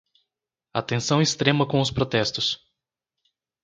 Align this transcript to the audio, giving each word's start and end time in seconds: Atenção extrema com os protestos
Atenção 0.73 1.21
extrema 1.21 1.67
com 1.67 1.79
os 1.79 1.91
protestos 1.91 2.65